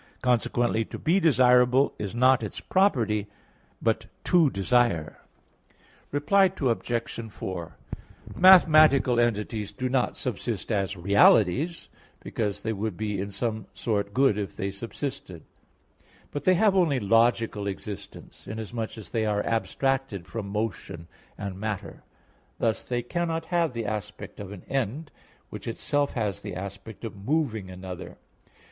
[0.23, 3.27] Consequently, to be desirable is not its property,
[3.83, 5.21] but to desire.
[6.11, 7.31] Reply Obj.
[7.31, 7.75] 4:
[8.35, 11.87] Mathematical entities do not subsist as realities;
[12.19, 15.43] because they would be in some sort good if they subsisted;
[16.31, 21.07] but they have only logical existence, inasmuch as they are abstracted from motion
[21.37, 22.01] and matter;
[22.57, 25.11] thus they cannot have the aspect of an end,
[25.51, 28.17] which itself has the aspect of moving another.